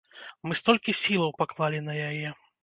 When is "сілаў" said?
1.01-1.35